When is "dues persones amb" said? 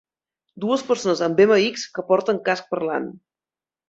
0.63-1.37